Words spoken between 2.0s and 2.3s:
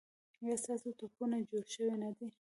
نه دي؟